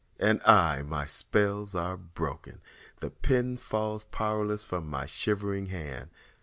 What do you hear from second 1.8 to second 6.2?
broken. The pen falls powerless from my shivering hand.